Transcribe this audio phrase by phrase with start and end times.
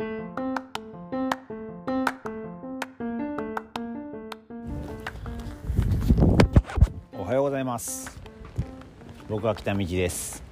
[0.00, 0.04] お
[7.24, 8.16] はようございます。
[9.28, 10.44] 僕は北道です。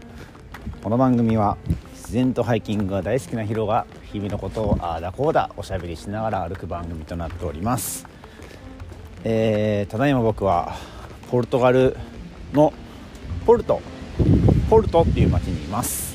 [0.83, 1.57] この番組は
[1.93, 8.05] 自然とハイキングが大好きなヒロが日々のことをああだこうだおしゃべりしながら歩く番組となっております。
[9.23, 10.75] えー、ただいま僕は
[11.31, 11.97] ポルトガル
[12.53, 12.73] の
[13.47, 13.81] ポルト。
[14.69, 16.06] ポルトっていう町にいます、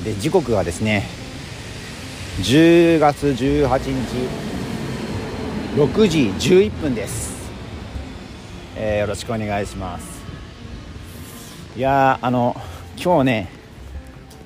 [0.00, 1.04] えー、で時刻がですね
[2.38, 4.28] 10月18日
[5.76, 7.50] 6時11分です、
[8.76, 10.20] えー、よろしくお願いします。
[11.76, 12.56] いやあの
[13.02, 13.48] 今日ね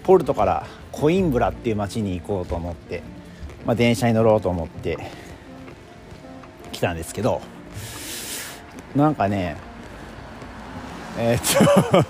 [0.02, 3.02] ポルトからコインブラっていう町に行こうと思って、
[3.64, 4.98] まあ、電車に乗ろうと思って
[6.70, 7.40] 来たんですけど
[8.94, 9.56] なんかね
[11.18, 12.08] えー、っと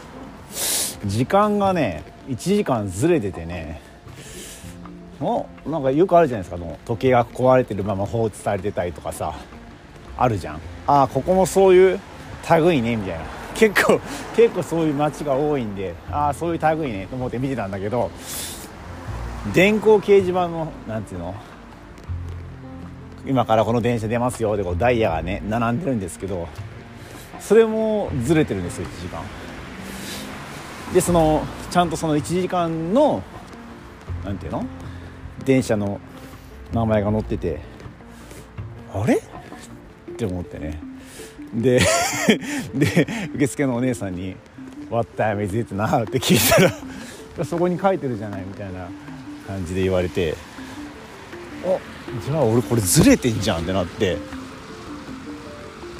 [1.07, 3.81] 時間がね1時間ずれててね。
[5.21, 6.57] おなんかよくあるじゃないですか。
[6.57, 9.35] の時計が壊れてるまま放置されてたりとかさ。
[10.17, 10.61] あるじゃん。
[10.87, 12.01] ああここもそういう
[12.51, 13.25] 類ねみたいな。
[13.55, 14.01] 結構
[14.37, 18.11] 結構そういう街が多いんでああそういう類ねと思って見てたんだけど
[19.53, 21.35] 電光掲示板のなんていうの？
[23.27, 26.47] 今からこの電車出ますよでこうダイヤがね並んでるんですけど
[27.41, 29.23] それもずれてるんですよ1時間。
[30.93, 31.43] でその
[31.75, 33.21] ちゃんとその1時間の
[34.25, 34.65] 何ていうの？
[35.45, 35.99] 電車の
[36.73, 37.59] 名前が載ってて
[38.93, 39.17] あれ？
[39.17, 40.81] って思ってね。
[41.53, 41.81] で
[42.73, 44.37] で受付のお姉さんに
[44.89, 46.73] 「What time is it now?」って聞いたら
[47.45, 48.87] 「そこに書いてるじゃない」みたいな
[49.49, 50.37] 感じで言われて
[51.67, 51.77] 「あ
[52.25, 54.17] じゃあ俺これずれてんじゃん」ってなって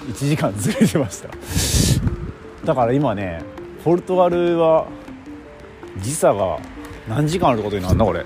[0.07, 1.31] 1時間ずれてました。
[2.65, 3.43] だから今ね
[3.83, 4.87] ポルトガルは
[5.99, 6.59] 時差が
[7.09, 8.25] 何時間あることになるんだこれ。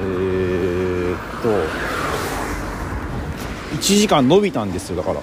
[0.00, 1.48] えー、っと
[3.76, 5.20] 1時間伸びたんですよだから。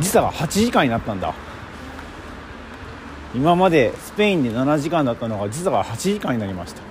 [0.00, 1.34] 時差が8時間になったんだ。
[3.34, 6.82] 今までスペインで7時間だったのが時差が8時間になりました。
[6.82, 6.84] い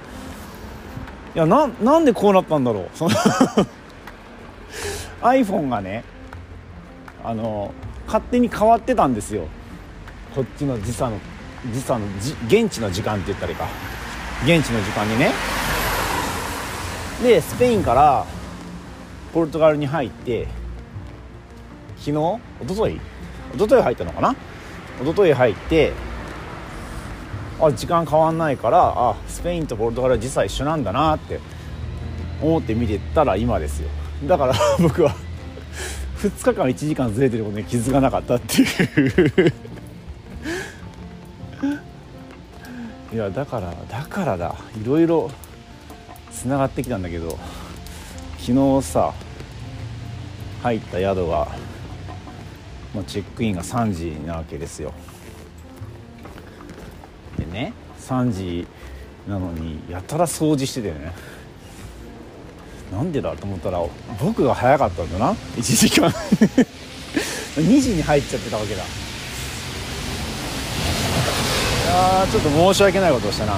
[1.35, 2.90] やななんでこうなったんだろう。
[2.94, 3.12] その
[5.22, 6.03] iPhone がね
[7.24, 7.74] あの
[8.06, 9.47] 勝手に変わってたんですよ。
[10.34, 11.18] こっちの時差の。
[11.74, 12.06] 時差の
[12.47, 13.68] 現地の時間って言ったらいいか。
[14.44, 15.31] 現地の時間にね。
[17.22, 18.25] でスペインから
[19.34, 20.47] ポルトガルに入って
[21.97, 22.18] 昨日？
[22.18, 23.00] おととい
[23.53, 24.36] おととい入ったのかな？
[25.02, 25.92] おととい入って
[27.59, 31.41] あ時間変わんないからあスペインとポルトガルは時差一緒なんだなって
[32.41, 33.90] 思って見てたら今ですよ。
[34.26, 35.14] だから僕は
[36.20, 39.53] 2日間1時間ずれてることに気づかなかったっていう。
[43.12, 44.56] いやだからだからだ。
[44.80, 45.31] いろいろ
[46.31, 47.38] つながってきたんだけど。
[48.40, 49.14] 昨日さ
[50.64, 51.47] 入った宿が
[52.94, 54.94] もうチェックインが3時なわけですよ。
[57.38, 58.68] でね3時
[59.28, 61.14] なのにやたら掃除しててね。
[62.91, 63.80] なんでだと思ったら
[64.20, 65.34] 僕が早かったんだな。
[65.34, 66.09] 1時間。
[67.56, 68.84] 2時に入っちゃってたわけだ。
[71.89, 73.53] やちょっと申し訳ないことをしたな。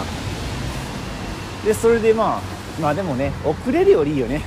[1.66, 2.42] でそれでまあ
[2.82, 4.42] まあでもね遅れるよりいいよね。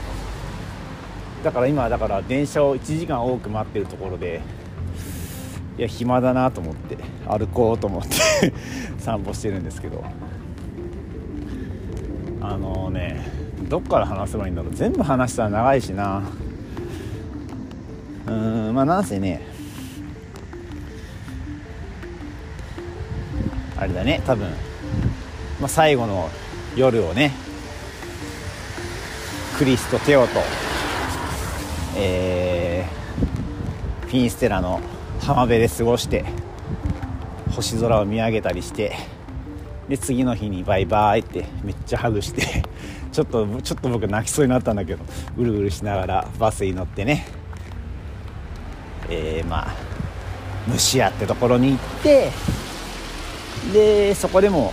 [1.42, 4.40] だから今だから電車を1時間多く待ってるところで
[5.76, 6.96] いや暇だなと思って
[7.26, 8.52] 歩こうと思って
[8.98, 10.02] 散歩してるんですけど。
[12.40, 13.26] あのね
[13.70, 14.74] どっから話せばいいんだろう。
[14.74, 16.22] 全部話したら長いしな。
[18.26, 19.53] うーんまあなんせね
[23.84, 24.22] あれだね。
[24.26, 24.48] 多分、
[25.60, 26.30] まあ、最後の
[26.74, 27.32] 夜をね。
[29.58, 30.40] クリスとテオと、
[31.96, 34.80] えー、フィンステラの
[35.20, 36.24] 浜辺で過ごして
[37.54, 38.96] 星空を見上げたりして
[39.88, 42.64] で次の日にバイバーイってめっちゃハグして
[43.12, 45.04] ちょっとちょっと僕泣きそうになったんだけど
[45.36, 47.24] ぐるぐるしながらバスに乗ってね。
[49.08, 49.74] えー、まあ
[50.66, 52.32] 虫屋ってところに行って
[53.72, 54.72] でそこでも、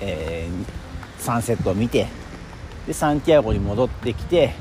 [0.00, 2.08] えー、サンセットを見て
[2.86, 4.54] でサンティアゴに戻ってきて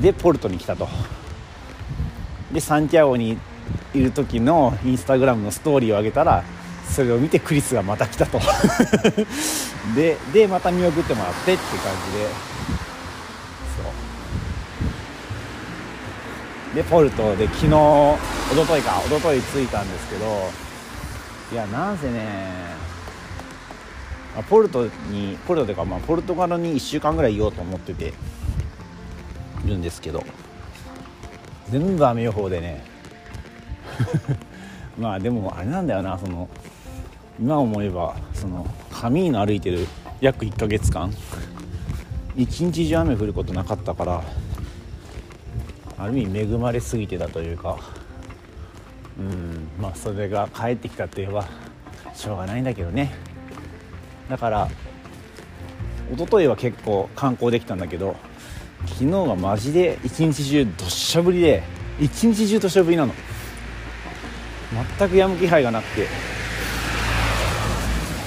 [0.00, 0.88] でポルトに来たと。
[2.52, 3.38] でサンティアゴに
[3.92, 6.44] いる時のインスタグラムのストーリーを上げたら
[6.88, 8.40] それを見てクリスがまた来たと。
[9.94, 12.55] ででまた見送ってもらってっていう感じで。
[16.76, 18.18] そうでポルトで昨日お
[18.54, 20.26] とといかおととい着いたんですけど
[21.52, 22.48] いやなんせね、
[24.50, 28.12] ポルトにポルトというか、まあ、ポルトガルに1週間ぐらいいようと思ってて
[29.64, 30.24] いるんですけど
[31.70, 32.84] 全部雨予報でね
[34.98, 36.48] まあでもあれなんだよなその
[37.40, 39.86] 今思えばそのカミーノ歩いてる
[40.20, 41.12] 約1ヶ月間
[42.36, 44.24] 一日中雨降ることなかったから
[45.98, 47.78] ある意味恵まれすぎてたというか
[49.18, 51.46] うんまあそれが帰ってきたって言えば
[52.14, 53.14] しょうがないんだけどね。
[54.28, 54.68] だから
[56.12, 58.16] 一昨日は結構観光できたんだけど
[58.86, 61.62] 昨日はマジで一日中どっしゃ降りで
[61.98, 63.14] 一日中どっしゃ降りなの。
[64.98, 66.06] 全く止む気配がなくて。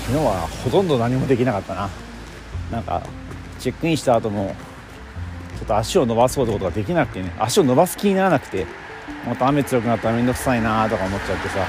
[0.07, 1.89] 昨日はほとんど何もできなかったな。
[2.71, 3.03] なんか
[3.59, 4.55] チェックインした後も
[5.69, 7.31] と足を伸ばそうってことができなくてね。
[7.37, 8.65] 足を伸ばす気にならなくて
[9.25, 11.59] また雨強くなったら面倒くさいなとか思っちゃってさ。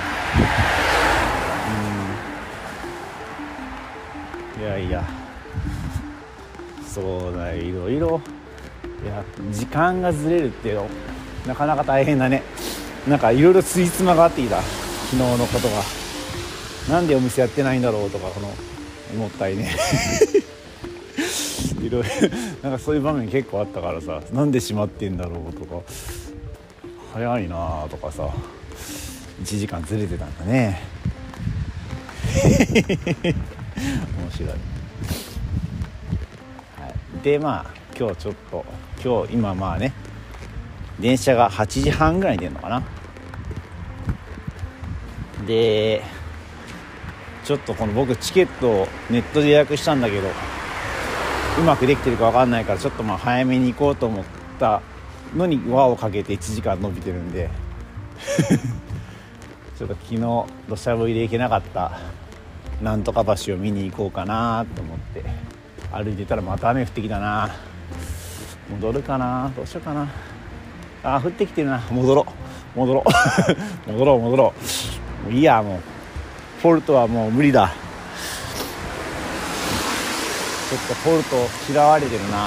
[4.56, 4.62] うん。
[4.62, 5.04] いやいや。
[6.88, 8.20] そうだいろいろ。
[9.04, 10.86] いや時間がずれるっていうの
[11.46, 12.42] なかなか大変だね。
[13.06, 14.60] なんかいろいろついつまがあっていた。
[14.60, 15.74] 昨日のことが。
[16.88, 18.48] なんでお店やってないんだろうとかこの
[19.14, 19.70] 思ったりね。
[21.90, 22.08] いろいろ
[22.62, 25.82] なんかそういう場面結構あったからさなんで閉まってんだろうとか
[27.12, 28.28] 早いなとかさ
[29.42, 30.80] 1時間ずれてたんだね。
[32.40, 34.54] 面白い、は
[37.18, 37.66] い、でまあ
[37.98, 38.64] 今日ちょっと
[39.02, 39.92] 今日今まあね
[41.00, 42.82] 電車が8時半ぐらいに出るのかな。
[45.46, 46.02] で
[47.44, 50.28] ちょっとこの僕チケットをネットで予約したんだけど
[51.58, 54.24] うまくできてるか分かんないからちょっとまあ早めに行こうと思っ
[54.58, 54.80] た
[55.36, 57.50] のに輪をかけて1時間伸びてるんで。
[59.78, 60.20] ちょっと昨日
[60.68, 61.92] 土砂降りで行けなかった。
[62.82, 65.24] なんとか橋を見に行こうかなと思って。
[65.92, 67.50] 歩いてたらまた雨降ってきたな。
[68.70, 69.50] 戻るかな？
[69.56, 70.06] どうしようかな。
[71.02, 71.82] あ降ってきてるな。
[71.90, 72.26] 戻ろ
[72.76, 72.78] う。
[72.78, 73.04] 戻ろ
[73.86, 73.90] う。
[73.92, 74.54] 戻ろう戻ろ
[75.24, 75.30] う。
[75.30, 75.80] もういいやもう。
[76.62, 77.72] ポルトはもう無理だ。
[80.70, 81.36] ちょっとポルト
[81.68, 82.46] 嫌われてるな。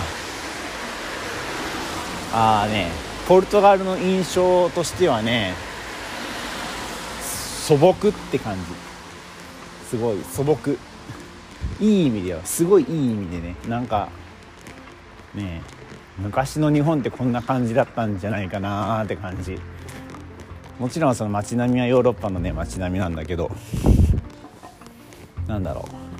[2.34, 2.90] ああね
[3.28, 5.54] ポルトガルの印象としてはね
[7.22, 8.62] 素朴って感じ。
[9.90, 10.78] すごい素朴。
[11.80, 14.10] いい意味ではすごいいい意味でねなんか
[15.36, 15.62] ね
[16.18, 19.60] 昔の日本ってこんな感じだったんじゃないかなって感じ。
[20.80, 23.52] もちろんその街並みはヨーロッパのね街並みなんだけど。
[25.48, 26.13] なんだろう。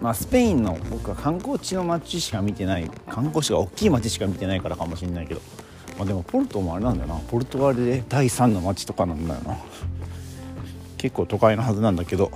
[0.00, 5.40] まあスペインの僕は観光地の街しか見てない観光地が大きい街しか見てないからかもしれないけど、
[5.98, 7.16] まあ、でもポルトもあれなんだよな。
[7.28, 9.56] ポルトガルで第3の街とかなんだよな。
[10.96, 12.30] 結構都会のはずなんだけど。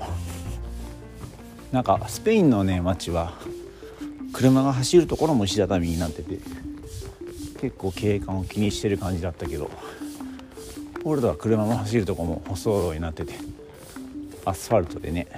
[1.73, 3.33] なんかスペインのね街は
[4.35, 6.39] 車が走るところも石畳になってて
[7.61, 9.71] 結構景観を気にしてる感じだったけど
[11.03, 13.35] ポルトは車も走るとこも舗装路になってて
[14.45, 15.29] アスファルトでね。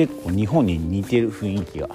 [0.00, 1.90] 結構日本に似てる雰囲気が。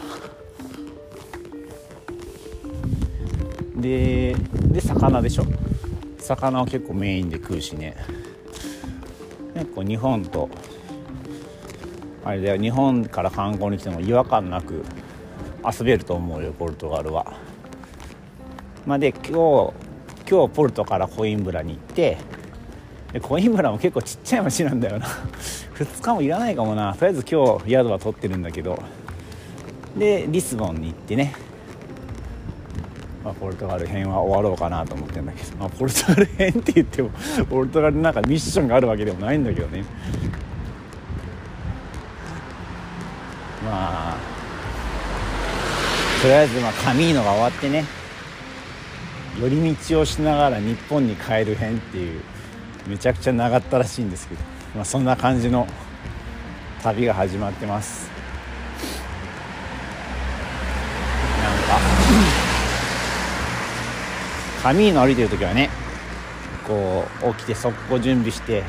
[3.75, 4.35] で
[4.67, 5.45] で魚でしょ。
[6.19, 7.97] 魚は結構メインで食うしね。
[9.55, 10.51] 結構日本と
[12.23, 14.83] あれだよ日本から観光に来ても違和感なく
[15.65, 17.33] 遊べると思うよポルトガルは。
[18.85, 19.73] まあ、で今日
[20.29, 22.19] 今日ポルトからコインブラに行って
[23.23, 25.07] コインブラも結構ちっちゃい町なんだよな。
[25.75, 26.93] 2日もいらないかもな。
[26.93, 28.81] とりあえず今日宿は取ってるんだけど。
[29.97, 31.33] でリスボンに行ってね、
[33.23, 37.11] まあ、ポルトガル編は終わろうかなと思ってるんだけど、まあ、ポルトガル編って言っても
[37.49, 39.83] ポルトガルなんかミッションがあるわけでもないんだけどね。
[43.65, 44.17] まあ
[46.21, 47.85] とりあえずまあカミーノが終わってね。
[49.41, 52.21] 寄り道をしながら日本に帰る編っていう
[52.87, 54.41] めちゃくちゃ長ったらしいんですけど、
[54.75, 55.67] まあ、そんな感じの
[56.83, 58.09] 旅が始まってます。
[61.41, 62.45] なんか。
[64.65, 65.69] カミーノ歩いてる時はね
[66.67, 68.63] こう起きて速攻準備して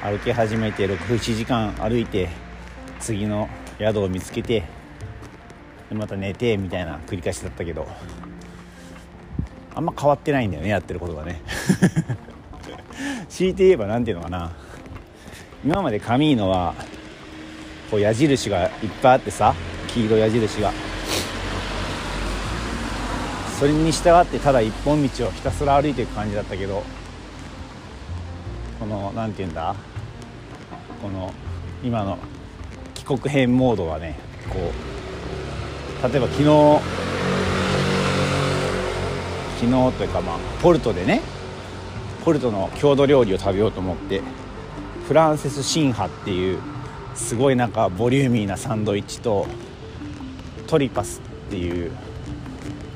[0.00, 2.28] 歩き始めて67時間歩いて
[3.00, 3.48] 次の
[3.80, 4.62] 宿を見つけて
[5.90, 7.88] また寝てみたいな繰り返しだったけど
[9.74, 11.40] あんま変わってないんだよねやってることがね。
[13.28, 14.52] 強いて言えば何ていうのかな。
[15.64, 16.74] 今までカミーノは
[17.90, 19.54] こう矢印がいっぱいあってさ
[19.94, 20.72] 黄色矢印が。
[23.58, 26.82] それに従ってただ一本道をひたすら歩いていく感じだったけど
[28.80, 29.76] この何て言うんだ？
[31.00, 31.32] この
[31.84, 32.18] 今の
[32.94, 34.18] 帰国編モードはね
[34.50, 36.80] こう例えば昨日
[39.60, 41.20] 昨日というかまあポルトでね
[42.24, 44.22] ポルトの郷土料理を食べようと思って
[45.06, 46.58] フランセス・シンハっていう
[47.14, 49.46] すごいなんかボリューミーなサンドイッチと
[50.66, 51.92] トリパスっていう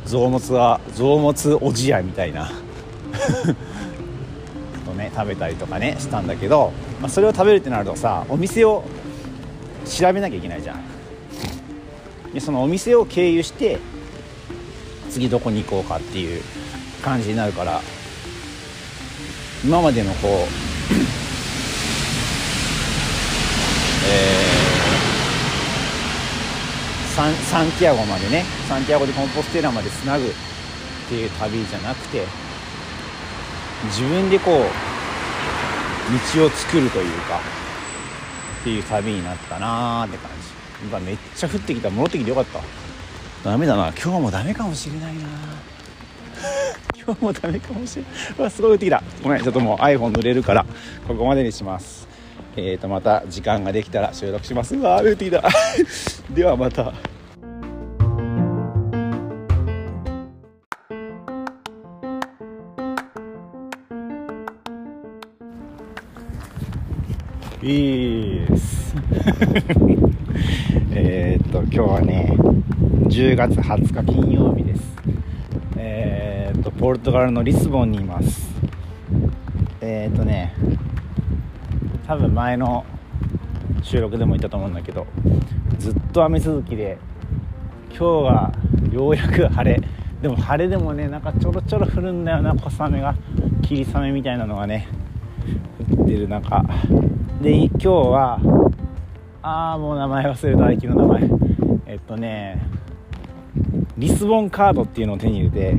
[0.07, 2.51] 臓物は臓物おじやみたいな。
[4.87, 8.85] とね食べたりとかねしたんだけど、まあ、それを食べるってなるとさお店を
[9.85, 10.81] 調べなきゃいけないじゃん。
[12.33, 13.79] でそのお店を経由して
[15.11, 16.43] 次どこに行こうかっていう
[17.03, 17.81] 感じになるから
[19.65, 20.31] 今までのこう
[20.93, 30.31] えー、サンサンティアゴまでねサンティアゴでコンポステーラまでつなぐっ
[31.09, 32.25] ていう旅じゃなくて
[33.85, 34.61] 自分でこう
[36.35, 37.41] 道を作るというか
[38.61, 40.57] っていう旅になったなーって感じ。
[40.83, 41.91] 今めっちゃ降ってきた。
[41.91, 42.61] 戻ってきてよかった。
[43.49, 43.93] ダメだな。
[43.93, 45.21] 今日もダメかもしれないな
[47.05, 48.13] 今日もダメかもしれない。
[48.39, 49.03] うわすごい降ってきた。
[49.23, 49.43] ごめん。
[49.43, 50.67] ちょっともう iPhone 濡れるから
[51.07, 52.09] ここまでにします。
[52.59, 54.75] えーとまた時間ができたら収録します。
[54.75, 55.43] うわ降ってきた
[56.31, 56.93] ではまた。
[67.63, 68.95] いいです。
[70.95, 72.33] えっと今日はね
[73.09, 74.83] 10月20日金曜日です。
[75.77, 78.49] えー、っとポルトガルのリスボンにいます。
[79.81, 80.55] えー、っとね
[82.07, 82.85] 多分前の
[83.83, 85.07] 収録でも言ったと思うんだけど
[85.79, 86.99] ずっと雨続きで
[87.91, 88.53] 今日は
[88.93, 89.81] ようやく晴れ。
[90.21, 92.55] でも晴れでもねなんかちょろちょろ降るんだよな。
[92.55, 93.15] 小雨が
[93.63, 94.89] 霧雨みたいなのがね
[95.99, 96.65] 降ってる中。
[97.43, 98.41] で今日は
[99.43, 101.31] ああもう名前忘れた駅の名前。
[101.87, 102.63] えっとね
[103.99, 105.77] リスボンカードっていうのを手に入れて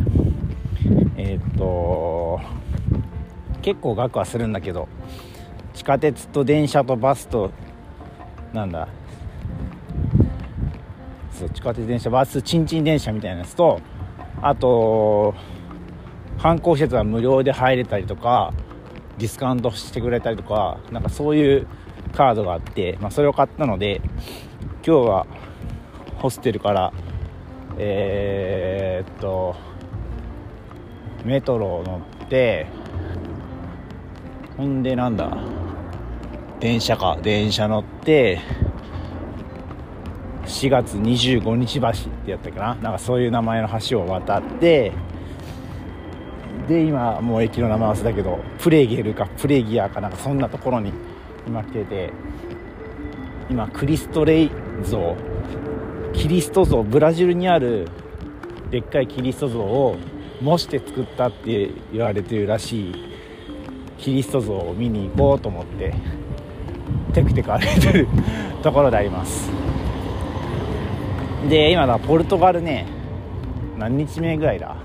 [1.18, 2.40] えっと
[3.62, 4.88] 結構額はするんだけど
[5.78, 7.52] 地下鉄と電車とバスと
[8.52, 8.88] なんだ。
[11.32, 13.80] そう地下鉄電車バスちんちん電車みたいなやつと
[14.42, 15.36] あと
[16.40, 18.54] 観光施設は無料で入れたりとか
[19.20, 21.68] ディスカウントしてくれたりとかなんかそういう
[22.12, 24.02] カードがあって、まあ、それを買ったので
[24.84, 25.28] 今日は
[26.16, 26.92] ホステルから
[27.78, 29.56] えー、っと
[31.24, 32.66] メトロを乗って
[34.58, 35.38] ほんでなんだ。
[36.60, 38.40] 電車か電車乗って
[40.46, 41.94] 4月25日橋っ
[42.26, 42.74] てやったっけな？
[42.76, 44.92] なんかそういう名前の橋を渡って
[46.68, 50.92] で今もう駅の名前忘れたけどプレゲルかプレギアかなんかそんなところに
[51.46, 52.12] 今来てて
[53.52, 54.52] 今クリストレイ
[54.84, 55.16] 像
[56.14, 57.88] キリスト像ブラジルにある
[58.72, 59.96] でっかいキリスト像を
[60.42, 62.96] 模して作ったって言われてるらしい
[64.00, 65.94] キリスト像を見に行こうと思って。
[67.18, 68.08] テクテク歩いてる
[68.62, 69.50] ところであります。
[71.50, 72.86] で今だポルトガルね
[73.76, 74.76] 何日目ぐらいだ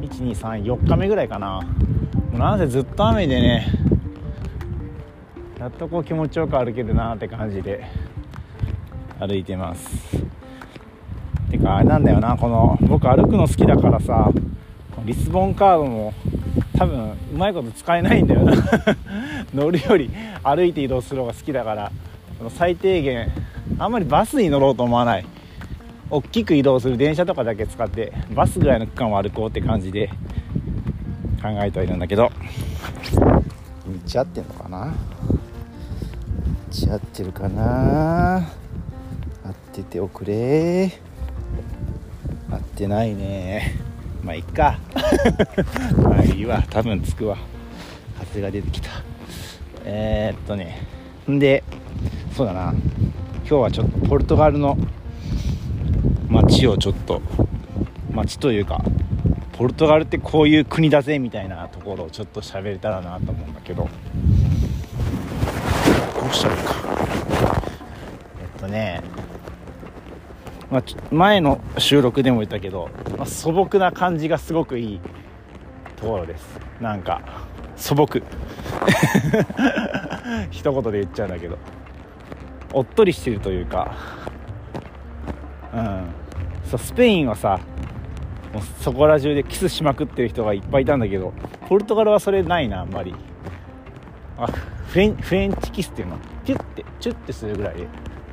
[0.00, 1.60] ？1234日目ぐらいかな。
[1.60, 3.66] もうなんせずっと雨でね
[5.58, 7.84] やっとこう気持ちよく歩けるなって感じで
[9.18, 10.16] 歩いてます。
[11.50, 14.32] てかあれなんだよなこの僕歩くの好きだからさ
[15.04, 16.14] リスボンカードも
[16.78, 18.54] 多分うまいこと使えないんだよな。
[19.54, 20.10] 乗るより
[20.42, 21.92] 歩いて移動する方が好きだから
[22.50, 23.30] 最低限
[23.78, 25.26] あんまりバスに乗ろうと思わない。
[26.12, 30.08] 大きく移動する電車とかだけ使ってバスぐらいの区間を歩こうって感じで
[31.40, 32.32] 考えてはいるんだけど。
[34.12, 34.94] 道合ってんのかな？
[36.86, 38.36] 道合ってるかな？
[38.38, 38.40] 合
[39.50, 40.92] ってておくれ。
[42.50, 43.76] 合ってないね。
[44.24, 44.78] まあいっか。
[45.96, 46.62] まあいいわ。
[46.70, 47.36] 多分着くわ。
[48.18, 48.88] 風が出てきた。
[49.84, 50.86] えー、っとね
[51.28, 51.64] んで
[52.36, 52.74] そうだな。
[53.48, 54.78] 今日はちょっとポルトガルの
[56.28, 57.20] 街をちょっと
[58.12, 58.82] 街というか
[59.52, 63.88] ポルトガルってこういう国だぜみたいなところをちょっと喋れたらなと思うんだけどこ
[66.30, 66.74] うしたらいいか。
[68.40, 69.02] えっとね、
[70.70, 70.82] まあ、
[71.12, 75.00] 前の収録でも言ったけど、まあ、素朴な感じがすごくいい
[75.96, 76.60] ところです。
[76.80, 77.20] なんか
[77.76, 78.22] 素朴。
[80.50, 81.58] 一言で言っちゃうんだけど。
[82.72, 83.92] おっとりしてるというか。
[85.72, 86.04] うん。
[86.64, 87.58] そうスペインはさ
[88.52, 91.32] もうそこら中でキスしまくってる人がいっぱいいたんだけど
[91.68, 93.14] ポルトガルはそれないなあんまり。
[94.38, 96.16] あフレンフレンチキスっていうの？
[96.44, 97.88] ピュッてチュッてするぐらいで。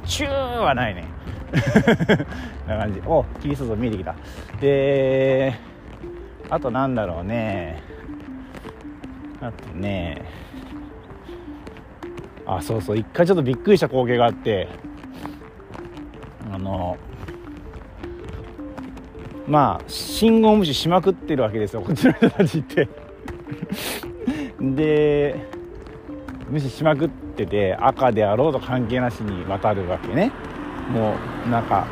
[0.05, 1.05] チューはないね。
[2.67, 3.01] な感じ。
[3.05, 4.15] おキリスト像見えてきた。
[4.59, 5.53] で
[6.49, 7.81] あとなんだろうね。
[9.41, 10.23] あとね。
[12.45, 12.97] あそうそう。
[12.97, 14.67] 一回ちょっとびっくりした光景があって。
[16.51, 16.97] あの
[19.47, 21.81] まあ信号無視しまくってるわけですよ。
[21.81, 22.87] こっちの人たちって。
[24.59, 25.35] で
[26.49, 30.31] 無視しまくってて赤であろうと関係なしに渡るわけね。
[30.89, 31.15] も
[31.45, 31.85] うなんか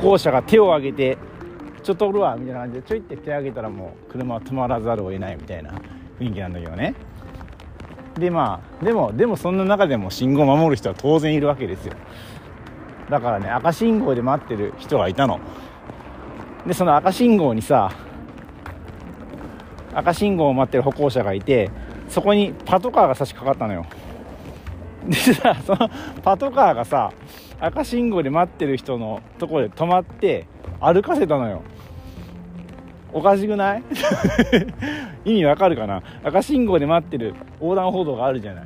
[0.00, 1.18] 歩行者が手を挙げて
[1.82, 5.72] ちょっとおるわみたいな感じでちょいって手挙げたらもう車は止まらざるを得ないみたいな。
[6.20, 6.94] 雰囲気なんだけどね。
[8.18, 11.94] でまあでもでもそんな中でも信号を守る人は当然いるわけですよ。
[13.08, 15.40] だからね赤信号で待ってる人がいたの。
[16.66, 17.90] でその赤信号にさ
[19.94, 21.70] 赤信号を待ってる歩行者がいて
[22.08, 23.86] そこにパトカーが差し掛かったのよ。
[25.08, 25.88] でさその
[26.22, 27.12] パトカーがさ
[27.58, 30.46] 赤信号で待ってる人のところで止まって
[30.80, 31.62] 歩かせたのよ。
[33.12, 33.82] おかしくない？
[35.24, 36.02] 意味わかるかな？
[36.24, 38.64] 赤信号で待ってる横断歩道があるじゃない。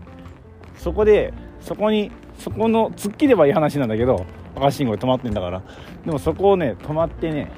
[0.77, 5.63] そこでそこにそこの突っ切ればいい話なんだけど赤信号で止まってんだから。
[6.05, 7.51] でもそこをね止まってね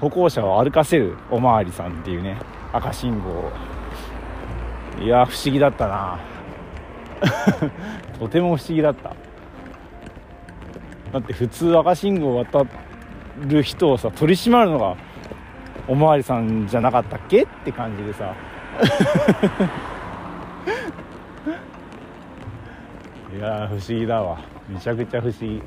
[0.00, 2.36] 歩行者を歩かせるおまわりさんっていうね
[2.72, 3.50] 赤信号
[5.04, 6.18] いや不思議だったな。
[8.18, 9.14] とても不思議だった。
[11.12, 12.64] だって普通赤信号渡
[13.46, 14.96] る人をさ取り締まるのが
[15.88, 17.42] おまわりさんじゃなかったっけ？
[17.42, 18.34] って感じでさ。
[23.36, 24.38] いや不思議だわ。
[24.68, 25.62] めちゃくちゃ不思議。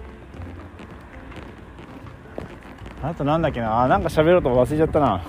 [3.04, 3.88] あとなんだっけな？
[3.88, 5.22] なんか喋ろうと忘れちゃったな。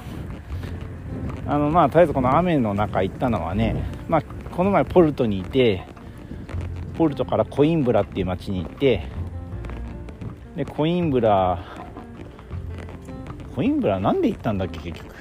[1.48, 5.84] あのまあとりあえずこの雨の中行ったのはねまあこの前ポルトにいて
[6.98, 9.06] ポルトからコインブラっていう町に行って
[10.56, 11.58] でコインブラ
[13.56, 15.14] コインブラなんで行ったんだっけ結局。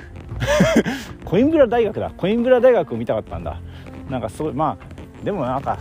[1.25, 2.11] コインブラ大学だ。
[2.15, 3.57] コインブラ大学を見たかったんだ。
[4.09, 5.79] なんかそうまあでもなんか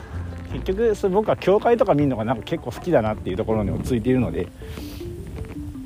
[0.52, 4.46] 結局それ僕は教会とか見るのがなんか結構好きだなっていうところに落ち着いているので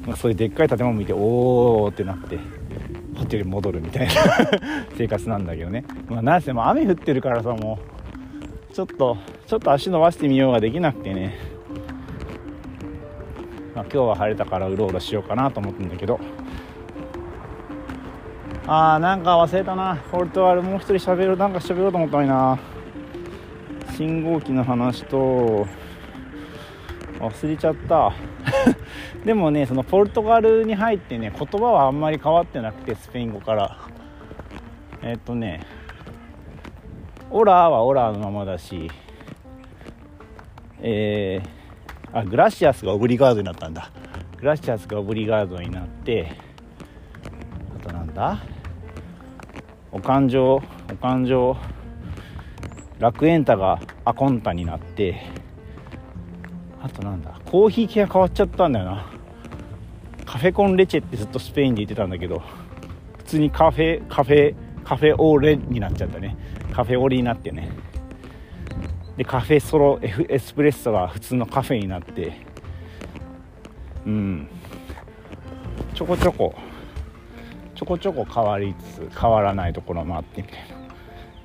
[0.07, 2.38] ま、そういうでっかい建物見ておおってなって
[3.16, 4.12] ホテルに戻るみたいな
[4.96, 5.85] 生活なんだけどね。
[6.09, 7.78] まあなんせもう雨降ってるからさも
[8.72, 8.74] う。
[8.74, 11.35] ちょっとちょっと足伸ばしてみようができなくてね。
[13.74, 16.20] まあ、今日は晴れたからうろうろしようかなと思ってんだけど。
[18.70, 19.96] あーなんか忘れたな。
[20.12, 22.59] ポルトガルもう一人喋るなんか喋ろうと思ったのにな。
[23.96, 25.66] 信号機の話と
[27.18, 28.12] 忘れちゃった。
[29.24, 33.78] でもねそのポルトガルに入ってね言葉はあんまり変わってなくてスペイン語から。
[35.00, 35.61] えっとね
[37.31, 38.90] オラーはオラーのままだし
[40.83, 43.90] えー、あグラシアスがオブリガードになったんだ。
[44.38, 46.33] グラシアスがオブリガードになって
[47.83, 48.38] あとなんだ？
[49.92, 50.61] お勘定お
[51.01, 51.57] 勘定
[52.98, 55.22] 楽園タがアコンタになって
[56.83, 59.11] あとなんだコーヒー系が変わっちゃったんだよな。
[60.24, 62.42] カフェコンレチェってずっとスペインで言ってたんだけど
[63.18, 66.37] 普通にカフェカフェカフェオーレになっちゃったね。
[66.72, 67.70] カフェオーレになってね。
[69.16, 72.46] でカフェソロエエスプレッソが普通のカフェになって。
[74.07, 74.48] うん。
[75.94, 76.55] ちょこちょこ。
[77.79, 80.59] ちょこちょこ変わりつつ変わらないところもあってみたい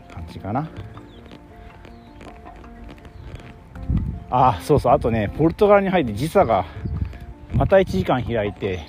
[0.09, 0.67] な感じかな。
[4.31, 4.93] あそうそう。
[4.93, 6.65] あとねポルトガルに入って時差が
[7.53, 8.79] また1時間開いて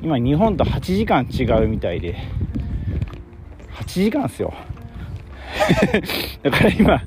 [0.00, 2.16] 今日本と8時間違うみたいで
[3.72, 4.54] 8時間っすよ。
[6.44, 7.02] だから今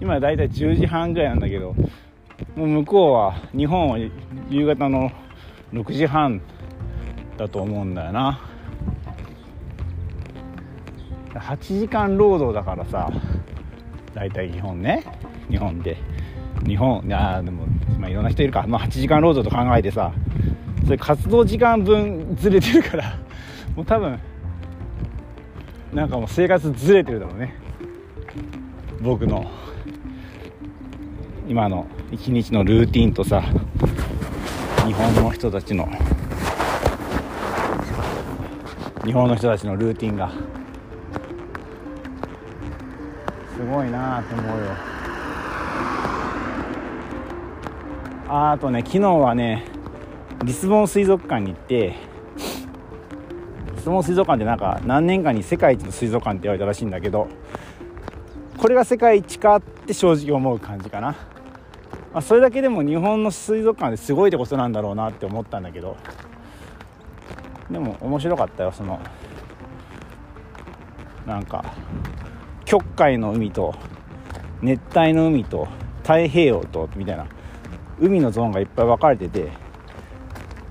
[0.00, 1.74] 今だいたい10時半ぐらいなんだけど
[2.54, 3.98] もう向こうは日本は
[4.48, 5.10] 夕方の
[5.72, 6.40] 6時半
[7.36, 8.53] だと思うんだよな。
[11.44, 13.10] 8時間労働だからさ
[14.14, 15.04] 大体日本ね。
[15.50, 15.98] 日本で。
[16.66, 17.66] 日本あでも、
[17.98, 20.12] まあ、いろんな人いるか、まあ、8時間労働と考えてさ
[20.84, 23.18] それ活動時間分ずれてるから
[23.76, 24.18] もう多分
[25.92, 27.54] なんかもう生活ずれてるだろうね。
[29.02, 29.44] 僕の
[31.46, 33.42] 今の一日のルーティンとさ
[34.86, 35.88] 日本の人たちの
[39.04, 40.53] 日本の人たちのルーティンが。
[43.64, 44.64] すごいなあと思うよ。
[48.28, 49.64] ああとね昨日はね
[50.44, 51.94] リスボン水族館に行って
[53.74, 57.26] リスボン水族館ってなんか何年かに世界一の水族館って言われたらしいんだけど
[58.58, 61.16] これが世界一かって正直思う感じかな。
[62.12, 65.96] まあ、それだけでも日本の水族館ですごいってことなんだろうなって思ったんだけど
[67.70, 69.00] でも面白かったよその
[71.26, 71.64] なんか
[72.64, 73.74] 極海の海と
[74.62, 75.68] 熱帯の海と
[76.02, 77.26] 太平洋とみたいな
[78.00, 79.50] 海のゾーンがいっぱい分かれてて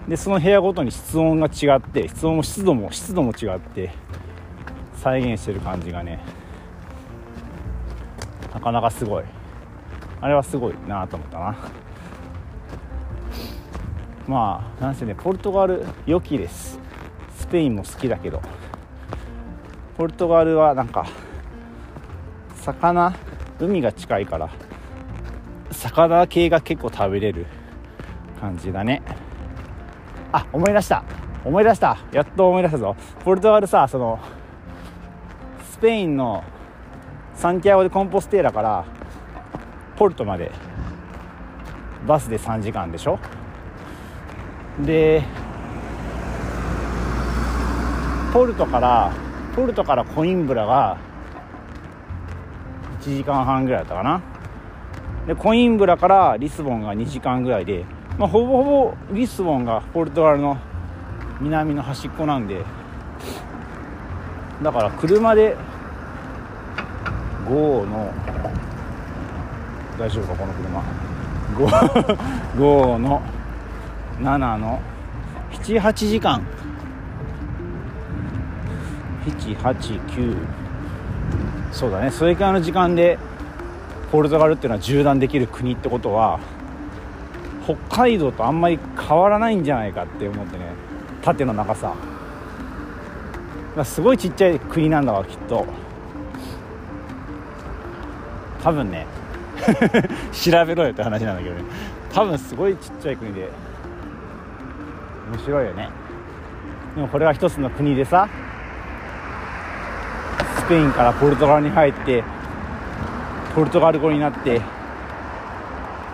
[0.07, 3.91] でその部屋ごとに室温が違って室温も湿度も湿度も違って
[4.95, 6.19] 再現してる感じがね
[8.53, 9.23] なかなかすごい。
[10.21, 11.57] あれはすごいなと思ったな。
[14.27, 16.79] まあなんせねポルトガル良きです。
[17.35, 18.41] スペインも好きだけど。
[19.97, 21.05] ポルトガルはなんか
[22.63, 23.13] 魚
[23.59, 24.49] 海が近いから
[25.71, 27.45] 魚系が結構食べれる
[28.39, 29.01] 感じだね。
[30.31, 31.03] あ思い出した。
[31.45, 31.97] 思い出した。
[32.11, 32.95] やっと思い出したぞ。
[33.23, 34.19] ポルトガルさその
[35.71, 36.43] スペインの
[37.35, 38.85] サンティアゴ・でコンポステーラから
[39.97, 40.51] ポルトまで
[42.07, 43.19] バスで3時間でしょ？
[44.85, 45.23] で
[48.33, 49.11] ポルトから
[49.55, 50.97] ポルトからコインブラが
[53.03, 54.21] 1時間半ぐらいだったかな。
[55.27, 57.85] でコインブラからリスボンが2時間ぐらいで、
[58.17, 60.57] まあ、ほぼほぼリスボンがポルトガルの
[61.39, 62.63] 南の端っこなんで
[64.61, 65.55] だから車で
[67.45, 68.13] 5の
[69.99, 70.83] 大丈夫かこの車。
[71.53, 72.17] 5,
[72.57, 73.21] 5 の
[74.19, 74.81] 7の
[75.51, 76.41] 78時間。
[79.25, 80.35] 189
[81.73, 82.11] そうだね。
[82.11, 83.17] それくらいの時間で
[84.11, 86.39] ポルトガルっていうのは縦断できる国ってことは
[87.65, 90.65] 北海道とあんまり変わらないんじゃないかって思ってね。
[91.23, 91.95] 縦の長さ。
[93.83, 95.65] すごいちっちゃい国なんだわきっと。
[98.61, 99.07] 多分ね。
[100.31, 101.63] 調べろよって話なんだけどね。
[102.13, 103.49] 多分すごいちっちゃい国で。
[105.31, 105.89] 面白いよね。
[106.95, 108.29] でもこれは一つの国でさ
[110.57, 112.23] スペインからポルトガルに入って
[113.55, 114.61] ポルトガル語になって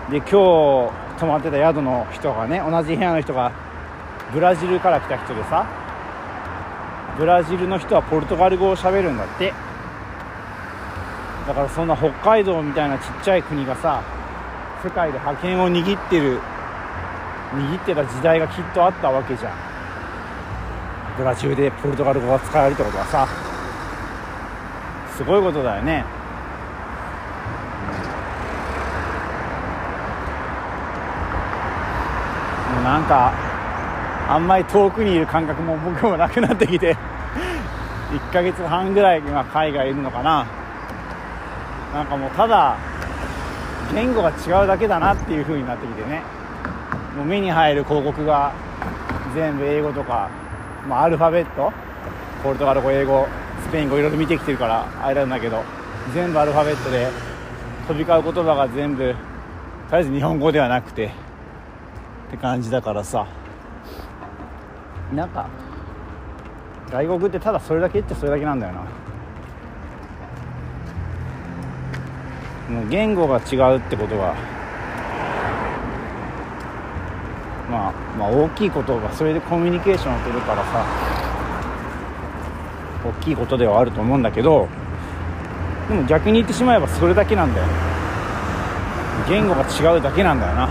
[0.09, 3.51] で今日泊まってた宿の人がね同じ部屋の人が
[4.33, 5.67] ブラジルから来た人でさ
[7.17, 9.53] ブラジルの人はポルトガル語をしゃべるんだって。
[11.47, 14.03] だからそんな北海道みたいなちっちゃい国がさ
[14.83, 16.39] 世界で覇権を握ってる
[17.53, 19.53] 握ってた時代がきっとあったわけじゃん。
[21.17, 23.48] ブラジルでポルトガル語が使われるってことはさ。
[25.19, 26.05] すごいことだよね。
[32.73, 33.33] もうなんか
[34.29, 36.95] あんまり遠くにいる感覚も僕もなくなってきて
[38.31, 40.45] 1ヶ月半ぐらい今海外いるのかな。
[41.93, 42.77] なんかもうただ
[43.93, 46.21] 言語が違うだけだなっていう風になってきてね。
[47.17, 48.53] もう目に入る広告が
[49.35, 50.29] 全部英語とか、
[50.87, 51.73] まあ、アルファベット。
[52.41, 53.27] ポルトガル語英語。
[53.69, 55.63] スペイン語いろいろ見てきてるからあれなんだけど
[56.15, 57.07] 全部アルファベットで
[57.87, 59.17] 飛び交う言葉が全部とり
[59.91, 63.27] あえず日本語ではなくてって感じだからさ。
[65.13, 65.47] なんか
[66.91, 68.81] 外国ってただそれだけってそれだけなんだよな。
[72.75, 74.35] もう言語が違うってことは
[77.69, 81.08] まあまあ大きいことがそれでコミュニケーションを取るからさ。
[83.05, 84.67] 大きいことではあると思うんだけど
[85.89, 87.67] でも逆に言ってしまえばそれだけなんだよ。
[89.27, 90.69] 言語が違うだけなんだよな。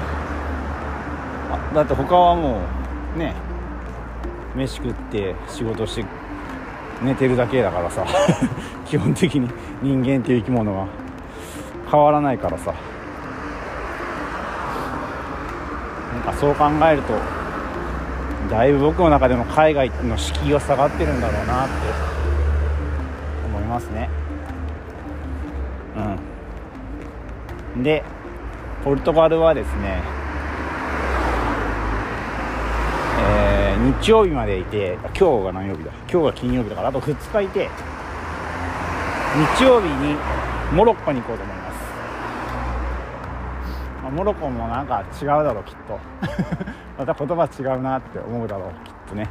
[1.75, 2.61] だって他はも
[3.17, 3.35] うね
[4.55, 6.05] 飯食って仕事して
[7.03, 8.07] 寝てるだけだからさ。
[8.87, 9.51] 基本的に
[9.83, 10.87] 人間っていう生き物は。
[11.91, 12.73] 変わらないからさ。
[16.15, 17.15] なんかそう考えると
[18.51, 22.08] だいぶ僕の中でも海外の敷居が下がってるんだろうなって。
[23.79, 24.11] ますね。
[27.77, 27.83] うん。
[27.83, 28.03] で
[28.85, 30.03] ポルトガルはですね
[33.21, 35.93] えー、日曜日までいて今日が何曜日だ？
[36.11, 37.69] 今日が金曜日だからあと2日いて
[39.59, 40.17] 日曜日に
[40.73, 41.73] モロッコに行こうと思いま
[44.11, 45.99] す、モロッコもなんか違うだろうきっと。
[46.99, 49.29] また言葉違うなって思うだろうきっとね。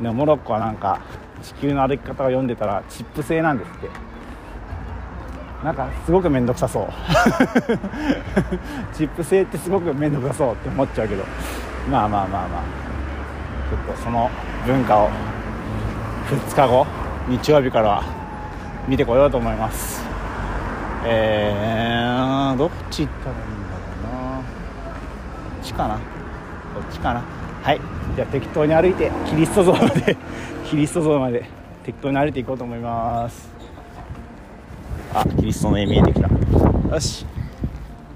[0.00, 1.00] でモロッコはなんか
[1.42, 4.14] 地球の歩き方を読んでたらチップ製なんですって。
[5.64, 6.88] なんかすごく面倒くさそう。
[8.92, 11.24] チップ製ってすごく面倒くさそうって思っちゃうけど。
[11.90, 12.84] まあまあまあまあ。
[13.70, 14.30] ちょっとその
[14.66, 15.08] 文化を
[16.28, 16.86] 2日後
[17.28, 18.02] 日曜日からは
[18.86, 20.04] 見てこようと思います。
[21.06, 23.76] えー、どっち行ったらいいんだ
[24.08, 24.40] ろ
[25.60, 25.94] うちかな。
[25.94, 26.00] こ
[26.80, 27.22] っちかな。
[27.62, 27.93] はい。
[28.16, 30.16] じゃあ適当に歩いてキリスト像まで
[30.70, 31.44] キリスト像まで
[31.84, 33.48] 適当に歩いていこうと思います。
[35.14, 36.28] あキリストの絵見えてきた。
[36.28, 37.26] よし。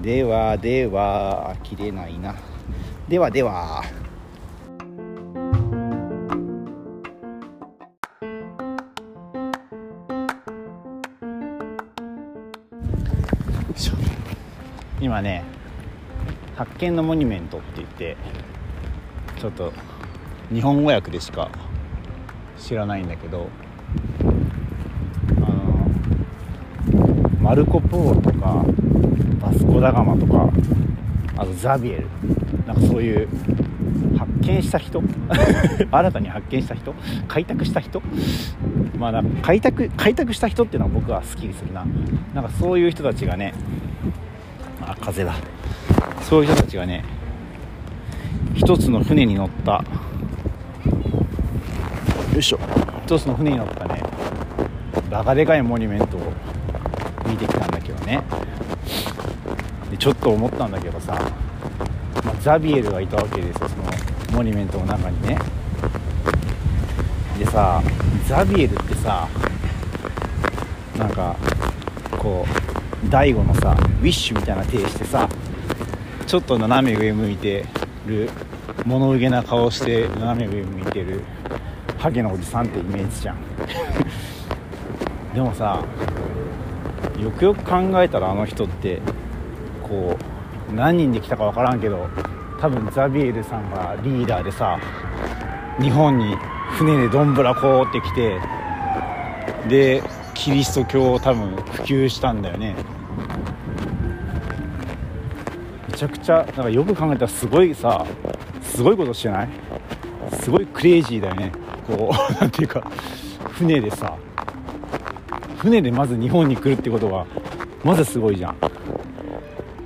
[0.01, 2.35] ではでは切れないな。
[3.09, 3.83] ではでは。
[15.01, 15.45] 今ね
[16.57, 18.17] 発見のモニュメントって言って
[19.39, 19.73] ちょっと
[20.53, 21.51] 日本語訳でしか
[22.59, 23.49] 知らないんだけど
[25.37, 25.89] あの
[27.41, 28.65] マルコ・ポーロとか
[29.41, 30.51] バスコ・ダガマとか
[31.37, 32.07] あとザビエル
[32.67, 33.29] なんかそういう
[34.19, 35.03] 発見した人
[35.91, 36.95] 新たに発見した人
[37.29, 38.03] 開拓した人
[38.99, 41.87] まあなんか開拓開拓した人っていうのは僕は好きにするな。
[42.35, 43.55] なんかそういう人たちがね
[44.81, 45.35] あ風だ。
[46.23, 47.05] そういう人たちがね
[48.69, 49.83] 一つの船に乗った。
[52.35, 52.61] よいしょ。
[53.07, 54.03] 一つの船に乗ったね。
[55.11, 56.21] バカでかいモニュメントを
[57.27, 58.23] 見てきたんだけどね。
[59.91, 61.15] でちょっと思ったんだけどさ、
[62.23, 63.85] まあ、ザビエルがいたわけですよその
[64.37, 65.39] モニュメントの中にね。
[67.39, 67.83] でさ
[68.27, 69.27] ザビエルってさ
[70.99, 71.35] なんか
[72.19, 72.45] こ
[73.03, 75.27] う大悟のさウィッシュみたいな手してさ
[76.27, 77.65] ちょっと斜め上向いて
[78.07, 78.31] る
[78.85, 81.23] 物憂げな顔して斜め上向いてる
[81.99, 83.37] ハゲのおじさんってイメージじゃん。
[85.35, 85.83] でもさ
[87.19, 89.01] よくよく考えたらあの人って
[89.83, 90.17] こ
[90.71, 92.09] う何人で来たか分からんけど
[92.61, 94.79] 多分ザビエルさんがリーダーでさ
[95.81, 96.37] 日本に
[96.71, 98.41] 船でどんぶらこうって来て
[99.69, 100.03] で
[100.35, 102.75] キリスト教を多分普及したんだよね
[105.88, 108.07] めちゃくちゃなんかよく考えたらすごいさ
[108.63, 109.49] すごいことしてない？
[110.41, 111.51] すごいクレイジーだよね。
[111.89, 112.89] こう なんていうか
[113.51, 114.15] 船でさ
[115.57, 117.27] 船でまず日本に来るってことが
[117.83, 118.57] まずすごいじゃん。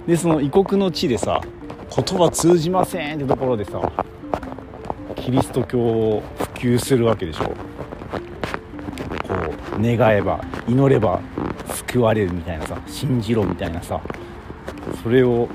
[0.06, 1.40] でその異国の地でさ
[1.94, 3.80] 言葉通じませんってところでさ
[5.16, 7.44] キリスト教を普及するわけでしょ。
[7.46, 7.52] こ
[9.78, 11.20] う願えば祈れば
[11.88, 13.98] 救われるみたいなさ信じろみたいなさ
[15.02, 15.48] それを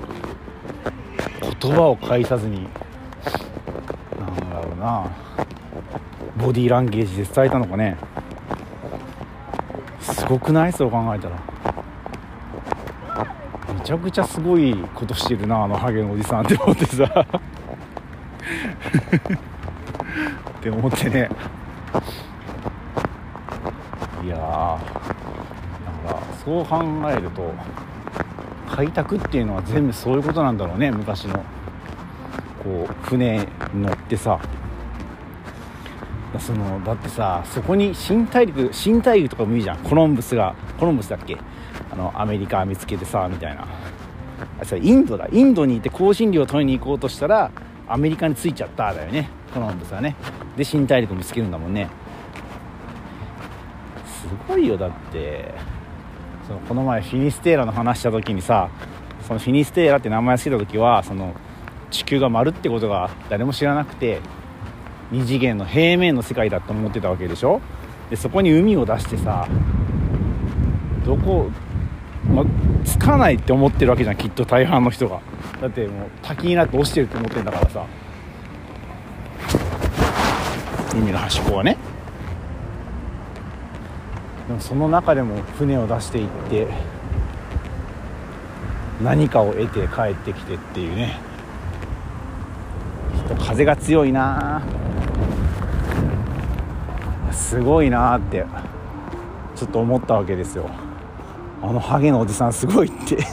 [1.42, 2.68] 言葉を介さずに。
[4.20, 5.12] なんだろうな。
[6.38, 7.98] ボディーランゲージで伝えたのかね。
[10.02, 10.74] すごくない？
[10.74, 11.36] そう考えたら。
[13.74, 17.04] めちゃくちゃすごいことしてるなあのハゲのおじさんって思ってさ。
[20.58, 21.30] って思ってね。
[24.24, 24.80] いやーなん
[26.16, 27.54] かそう考えると
[28.78, 30.92] 開拓っていうのは全部そういうことなんだろうね。
[30.92, 31.44] 昔の
[32.64, 34.40] こう船乗ってさ。
[36.38, 39.78] そのだってさそこに新大陸新大陸とかもいいじゃん。
[39.80, 41.40] コロンブスがコロンブスだっけ？
[41.92, 43.68] あのアメリカ見つけてさみたいな。
[44.62, 45.28] あそれインドだ。
[45.32, 47.50] インドにいて香辛料を取りに行こうとしたら
[47.88, 49.32] アメリカに着いちゃっただよね。
[49.56, 50.16] コロンブスはね。
[50.56, 51.90] で新大陸見つけるんだもんね。
[54.06, 55.52] すごいよだって。
[56.48, 58.70] そのこの前フィニステーラの話した時にさ
[59.28, 61.34] そのフィニステーラって名前つけた時はその
[61.92, 64.22] 地球が丸ってことが誰も知らなくて
[65.12, 67.62] 2次元の平面の世界だと思ってたわけでしょ？
[68.10, 69.48] でそこに海を出してさ
[71.06, 71.50] どこ、
[72.30, 72.46] ま、
[72.84, 75.22] つかないって思ってるわけじゃんきっと大半の人が。
[75.62, 77.86] だってもう滝になって落ちてるって思ってんだからさ。
[80.94, 81.78] 海の端っこはね。
[84.48, 86.68] でもその中でも船を出していって
[89.04, 91.20] 何かを得て帰ってきてっていうね。
[93.16, 94.64] ちょっと風が強いな。
[97.32, 98.46] すごいなって
[99.56, 100.70] ちょっと思ったわけですよ。
[101.62, 103.18] あのハゲのおじさんすごいって。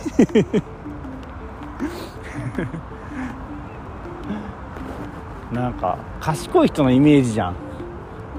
[5.52, 7.54] なんか賢い人のイメージじゃん。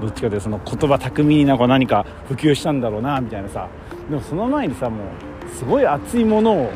[0.00, 3.68] どっちかというとその言葉巧みになんか何か普及したんだろうなみたいなさ。
[4.10, 6.70] でもその前にさもうすごい熱いものを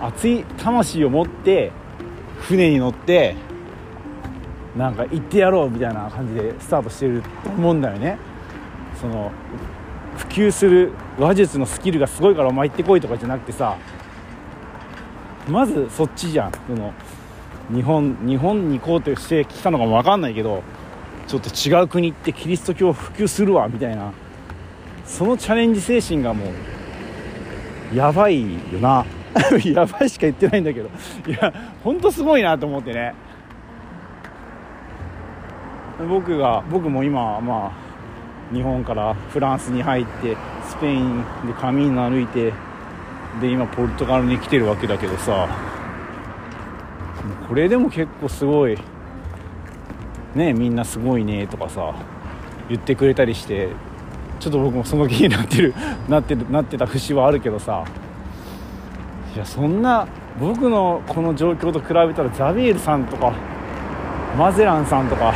[0.00, 1.72] 熱い魂を持って
[2.40, 3.34] 船に乗って
[4.76, 8.18] なんか行ってやろうみたいな感じでスタートしてると思うんだよね。
[9.00, 9.32] その
[10.16, 13.76] 普及する話術のスキルがすごいからお前行ってこいとかじゃなくてさ
[15.48, 16.52] まずそっちじゃん。
[16.52, 16.92] その
[17.72, 20.62] 日本日本に行こうとしてきたのかも分かんないけど
[21.26, 24.12] ちょっと違う国行ってキリスト教を普及するわみたいな。
[25.04, 26.46] そのチャレンジ精神がも
[27.92, 29.04] うやばいよな。
[29.64, 30.88] やばいしか言ってないんだけど。
[31.26, 33.14] いや本当すごいなと思ってね。
[36.08, 37.72] 僕が僕も今ま
[38.50, 40.36] あ日本からフランスに入って
[40.68, 42.52] スペインでカミーノ歩いて
[43.40, 45.48] で今ポルトガルに来てるわけだけどさ。
[47.48, 48.78] これでも結構すごい。
[50.34, 51.94] ねみんなすごいねとかさ
[52.68, 53.68] 言ってくれたりして
[54.40, 55.74] ちょっと僕もその気になってる
[56.08, 57.84] なってなってた節はあるけどさ
[59.34, 60.06] いやそんな
[60.40, 63.32] 僕のこの状況と比べたらザビエルさんとか
[64.36, 65.32] マゼランさんとか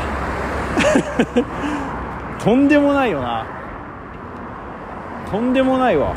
[2.39, 3.45] とんでもないよな。
[5.31, 6.15] とんでもないわ。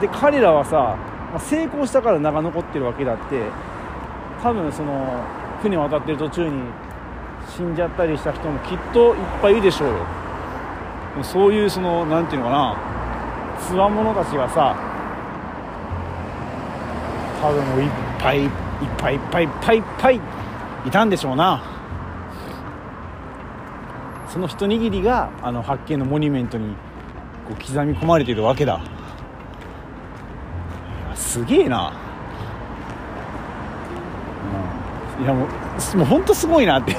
[0.00, 0.96] で彼らはさ、
[1.38, 3.40] 成功したから名が残ってるわけだって
[4.42, 5.20] 多分その
[5.62, 6.52] 船渡ってる途中に
[7.56, 9.94] 死んじゃったりした人もきっといっぱいいるでしょうよ。
[11.22, 12.76] そういうその何ていうのかな。
[13.60, 14.76] つわものたちがさ
[17.40, 18.50] 多分もういっぱいいっ
[18.98, 20.20] ぱいいっぱいいっぱいいっぱい
[20.86, 21.62] いたんでしょうな。
[24.28, 26.74] その一握りがあの発見のモニュメントに
[27.46, 28.80] こう刻み込まれているわけだ。
[31.14, 31.92] すげえな、
[35.18, 35.48] うん、いやもう
[35.96, 36.94] もう本当すごいなって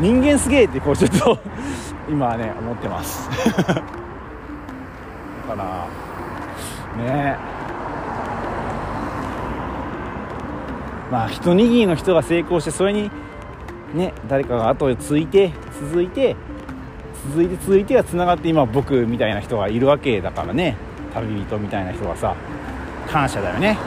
[0.00, 1.38] 人間すげえってこうちょっと
[2.08, 3.28] 今はね思ってます。
[3.66, 3.82] だか
[5.56, 5.86] ら
[7.02, 7.36] ね。
[11.10, 13.10] まあ一握りの人が成功してそれに
[13.94, 15.52] ね誰かが後をついて
[15.90, 16.36] 続いて
[17.30, 20.76] 続いて続いてはつながって今僕みたいな人がいるわけだからね。
[21.14, 22.34] 旅人みたいな人がさ
[23.10, 23.78] 感謝だよね。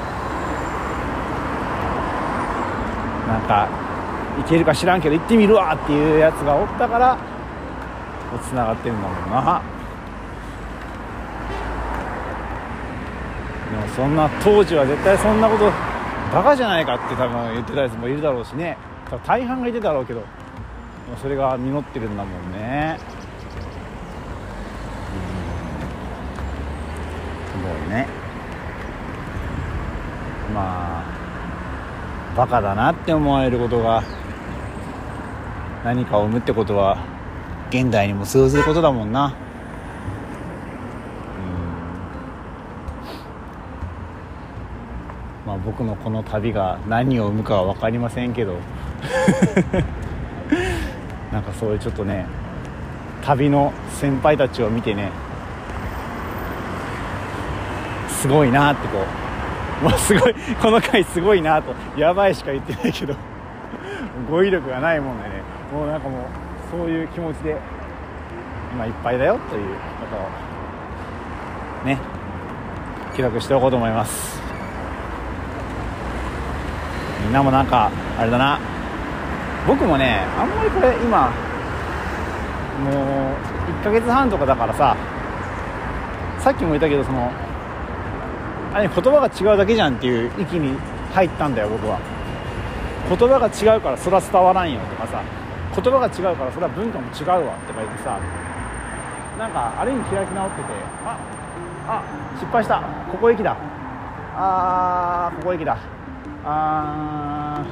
[3.28, 3.70] なんか
[4.42, 7.18] いけるか知らんけど行ってみるわっていうやつがおったから
[8.44, 9.62] つながってるんだもんな。
[13.72, 15.72] でもそんな当時は絶対そんなこと
[16.34, 18.78] バカじゃないかって多分言ってたやつもいるだろうしね。
[19.10, 20.24] 多分大半がいてたろうけど
[21.22, 22.98] それが実ってるんだもんね。
[27.48, 28.08] すごいね。
[30.54, 31.04] まあ
[32.36, 34.04] バカだなって思われることが
[35.84, 36.98] 何かを生むってことは
[37.70, 39.34] 現代にも通ずることだもんな。
[45.46, 48.56] まあ僕のこの旅が何を生むかは分かりませんけど。
[51.32, 52.26] なんかそういうちょっとね
[53.24, 55.10] 旅の先輩たちを見てね
[58.10, 58.98] すごいなってこ
[59.82, 63.16] う もうすごいこの回すごいなとやばいしか言ってないけど
[64.30, 65.41] 語彙力がないもんでね。
[65.72, 66.22] もうなんかもう
[66.70, 67.58] そういう気持ちで
[68.74, 69.80] 今いっぱいだよというこ
[70.10, 70.16] と
[71.84, 71.98] をね
[73.16, 74.42] 記録しておこうと思います。
[77.24, 78.60] みんなもなんかあれだな。
[79.68, 81.30] 僕もねあんまりこれ今
[82.84, 82.94] もう
[83.82, 84.98] 1ヶ月半とかだからさ
[86.40, 87.32] さっきも言ったけどその
[88.74, 90.78] あれ言葉が違うだけじゃんっていう域に
[91.14, 92.00] 入ったんだよ僕は。
[93.10, 95.22] 言葉が違うからそれは伝わらんよとかさ。
[95.74, 98.20] 言葉が違うからそれは文化も違うわとか言ってさ
[99.40, 100.64] なんかある意味開き直ってて
[101.06, 101.18] あ
[101.88, 102.04] あ
[102.38, 102.82] 失敗した。
[103.12, 103.58] ここ駅だ
[104.36, 105.78] あーここ駅だ
[106.46, 107.66] あ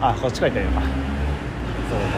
[0.00, 0.06] ー。
[0.06, 0.86] あこっちから行ったらいいのか。
[1.90, 2.08] そうそう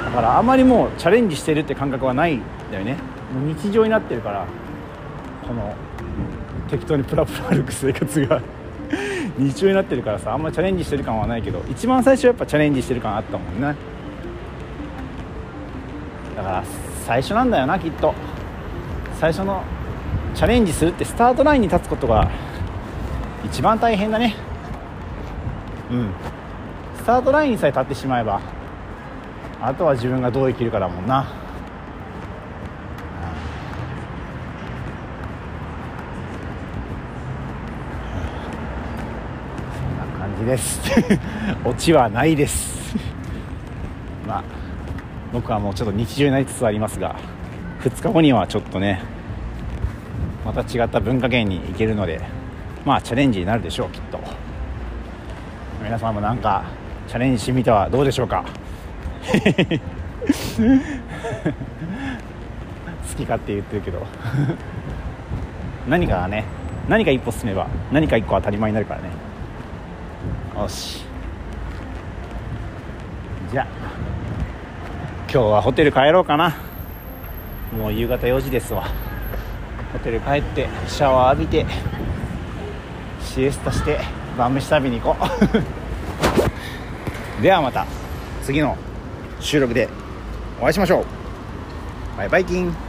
[0.00, 0.04] そう。
[0.06, 2.96] だからあまりもうチャレンジしてるって感覚はないんだよね。
[3.32, 4.46] もう日常になってるから
[5.46, 5.74] この
[6.68, 8.40] 適当にプラプラ歩く生活が。
[9.38, 13.74] 日常になってるからさあんまチャレンジしてる感はないけど一番最初やっぱチャレンジしてる感あったもんね。
[16.36, 16.64] だから
[17.04, 18.14] 最初なんだよなきっと。
[19.18, 19.62] 最初の
[20.34, 22.28] チャレンジするってスタートラインに立つことが
[23.44, 24.36] 一番大変だね。
[25.90, 26.10] うん。
[26.96, 28.40] スタートラインにさえ立ってしまえば
[29.60, 31.26] あとは自分がどう生きるかだもんな。
[40.44, 40.80] です。
[41.64, 42.96] オチはないです。
[44.26, 44.44] まあ
[45.32, 47.16] 僕はもうちょっと日常になりつつありますが
[47.80, 49.00] 2日後にはちょっとね
[50.44, 52.20] また違った文化圏に行けるので
[52.84, 54.20] まあチャレンジになるでしょうきっと。
[55.82, 56.64] 皆さんもなんか
[57.06, 58.44] チャレンジしてみてはどうでしょうか。
[59.28, 59.34] 好
[63.16, 64.06] き勝手言ってるけど。
[65.88, 66.44] 何かね
[66.88, 69.08] 何か一歩進めば何か一個当たり前になるからね。
[70.58, 71.04] よし。
[73.52, 73.66] じゃあ
[75.30, 76.56] 今日はホテル帰ろうかな。
[77.72, 78.88] もう夕方4時ですわ。
[79.92, 81.66] ホテル帰ってシャワー浴びて
[83.22, 84.00] シエスタして
[84.36, 85.16] 晩飯食べに行こ
[87.38, 87.38] う。
[87.40, 87.86] ではまた
[88.42, 88.76] 次の
[89.38, 89.88] 収録で
[90.60, 91.04] お会いしましょう。
[92.18, 92.87] バイバイキン。